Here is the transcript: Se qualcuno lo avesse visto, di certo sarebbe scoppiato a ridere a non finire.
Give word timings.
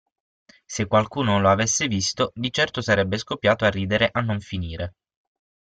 Se 0.65 0.87
qualcuno 0.87 1.39
lo 1.39 1.47
avesse 1.51 1.85
visto, 1.87 2.31
di 2.33 2.51
certo 2.51 2.81
sarebbe 2.81 3.19
scoppiato 3.19 3.65
a 3.65 3.69
ridere 3.69 4.09
a 4.11 4.21
non 4.21 4.39
finire. 4.39 4.95